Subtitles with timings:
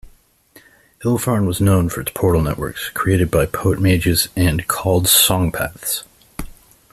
[1.03, 6.03] Illefarn was known for its portal networks, created by poet-mages and called song-paths.